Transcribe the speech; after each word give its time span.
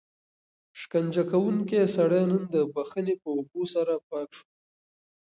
شکنجه 0.79 1.23
کوونکی 1.31 1.79
سړی 1.95 2.23
نن 2.29 2.41
د 2.53 2.55
بښنې 2.73 3.15
په 3.21 3.27
اوبو 3.37 3.61
سره 3.73 3.93
پاک 4.09 4.29
شو. 4.37 4.47